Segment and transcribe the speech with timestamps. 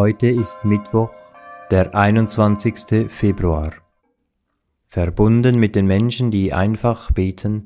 [0.00, 1.10] Heute ist Mittwoch,
[1.72, 3.10] der 21.
[3.10, 3.72] Februar.
[4.86, 7.64] Verbunden mit den Menschen, die einfach beten,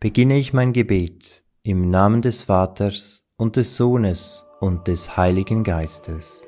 [0.00, 6.47] beginne ich mein Gebet im Namen des Vaters und des Sohnes und des Heiligen Geistes.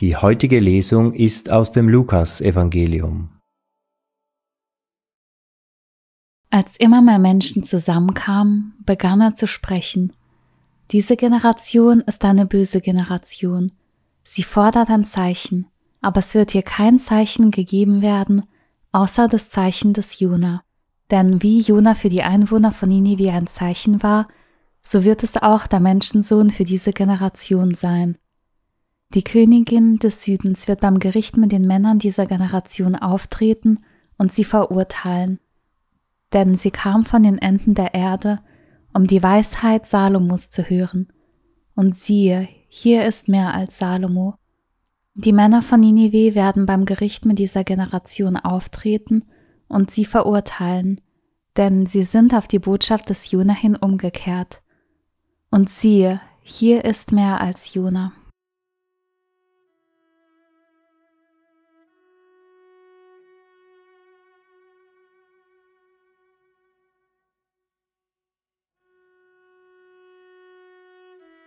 [0.00, 3.30] Die heutige Lesung ist aus dem Lukas-Evangelium.
[6.50, 10.12] Als immer mehr Menschen zusammenkamen, begann er zu sprechen.
[10.92, 13.72] Diese Generation ist eine böse Generation.
[14.22, 15.66] Sie fordert ein Zeichen,
[16.00, 18.44] aber es wird ihr kein Zeichen gegeben werden,
[18.92, 20.62] außer das Zeichen des Jona.
[21.10, 24.28] Denn wie Jona für die Einwohner von Ninive ein Zeichen war,
[24.80, 28.16] so wird es auch der Menschensohn für diese Generation sein.
[29.14, 33.80] Die Königin des Südens wird beim Gericht mit den Männern dieser Generation auftreten
[34.18, 35.38] und sie verurteilen.
[36.34, 38.40] Denn sie kam von den Enden der Erde,
[38.92, 41.10] um die Weisheit Salomos zu hören.
[41.74, 44.34] Und siehe, hier ist mehr als Salomo.
[45.14, 49.24] Die Männer von Ninive werden beim Gericht mit dieser Generation auftreten
[49.68, 51.00] und sie verurteilen,
[51.56, 54.62] denn sie sind auf die Botschaft des Jona hin umgekehrt.
[55.50, 58.12] Und siehe, hier ist mehr als Jona.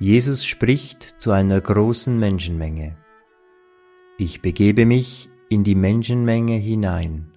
[0.00, 2.96] Jesus spricht zu einer großen Menschenmenge.
[4.16, 7.32] Ich begebe mich in die Menschenmenge hinein.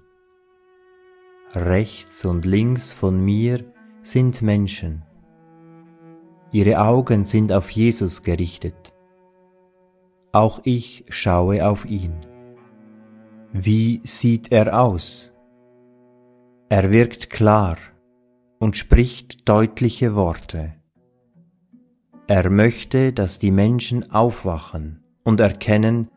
[1.55, 3.65] Rechts und links von mir
[4.03, 5.01] sind Menschen.
[6.51, 8.93] Ihre Augen sind auf Jesus gerichtet.
[10.31, 12.13] Auch ich schaue auf ihn.
[13.53, 15.33] Wie sieht er aus?
[16.69, 17.77] Er wirkt klar
[18.59, 20.75] und spricht deutliche Worte.
[22.33, 26.07] Er möchte, dass die Menschen aufwachen und erkennen,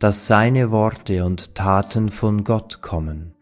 [0.00, 3.36] dass seine Worte und Taten von Gott kommen.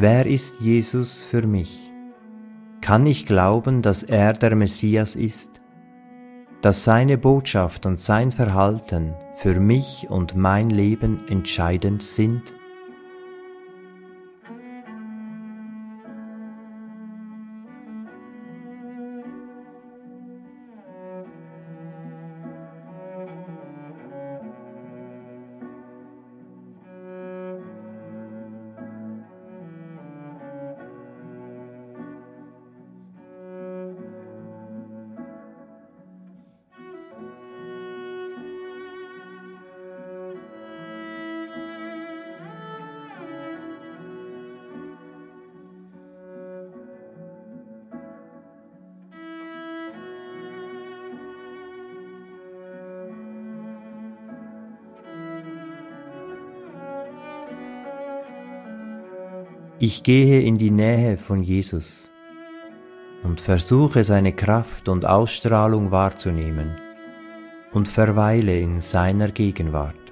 [0.00, 1.90] Wer ist Jesus für mich?
[2.80, 5.60] Kann ich glauben, dass er der Messias ist?
[6.62, 12.54] Dass seine Botschaft und sein Verhalten für mich und mein Leben entscheidend sind?
[59.80, 62.10] Ich gehe in die Nähe von Jesus
[63.22, 66.72] und versuche seine Kraft und Ausstrahlung wahrzunehmen
[67.72, 70.07] und verweile in seiner Gegenwart.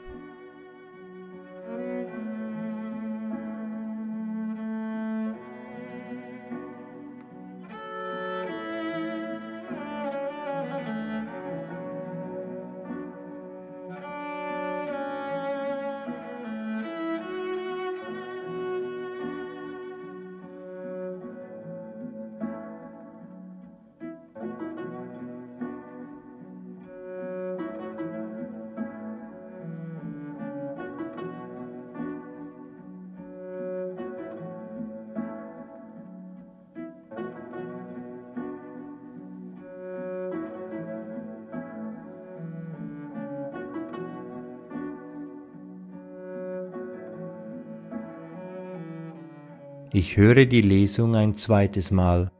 [49.96, 52.30] Ich höre die Lesung ein zweites Mal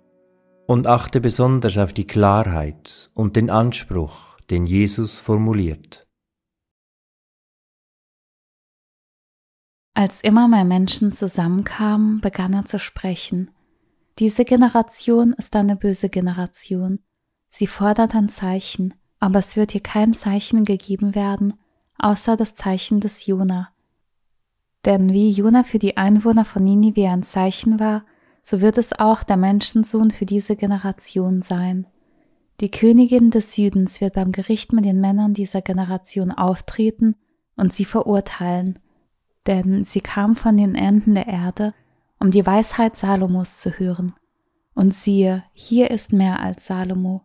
[0.67, 6.07] und achte besonders auf die Klarheit und den Anspruch, den Jesus formuliert.
[9.95, 13.51] Als immer mehr Menschen zusammenkamen, begann er zu sprechen.
[14.19, 16.99] Diese Generation ist eine böse Generation.
[17.49, 21.55] Sie fordert ein Zeichen, aber es wird ihr kein Zeichen gegeben werden,
[21.97, 23.73] außer das Zeichen des Jona.
[24.87, 28.05] Denn wie Jona für die Einwohner von Ninive ein Zeichen war,
[28.43, 31.89] so wird es auch der Menschensohn für diese Generation sein.
[32.61, 37.17] Die Königin des Südens wird beim Gericht mit den Männern dieser Generation auftreten
[37.57, 38.79] und sie verurteilen,
[39.49, 41.75] denn sie kam von den Enden der Erde,
[42.21, 44.15] um die Weisheit Salomos zu hören.
[44.75, 47.23] Und siehe, hier ist mehr als Salomo.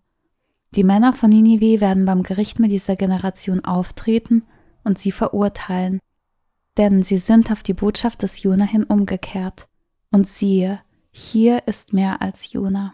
[0.73, 4.43] Die Männer von Ninive werden beim Gericht mit dieser Generation auftreten
[4.83, 5.99] und sie verurteilen,
[6.89, 9.67] denn sie sind auf die Botschaft des Jona hin umgekehrt.
[10.11, 12.93] Und siehe, hier ist mehr als Jona.